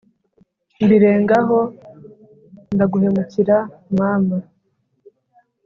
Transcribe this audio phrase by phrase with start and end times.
[0.83, 1.59] mbirengaho
[2.73, 3.57] ndaguhemukira
[3.97, 4.37] mama